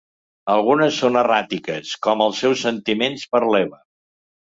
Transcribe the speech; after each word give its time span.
Algunes 0.53 0.97
són 1.01 1.19
erràtiques, 1.23 1.93
com 2.09 2.25
els 2.29 2.43
seus 2.47 2.67
sentiments 2.71 3.31
per 3.37 3.47
l'Eva. 3.53 3.83